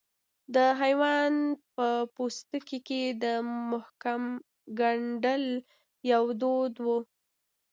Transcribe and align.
د 0.55 0.57
حیوان 0.81 1.33
په 1.75 1.87
پوستکي 2.15 2.79
کې 2.87 3.03
د 3.23 3.25
محکوم 3.71 4.23
ګنډل 4.79 5.45
یو 6.11 6.23
دود 6.41 6.73
و. 6.85 6.87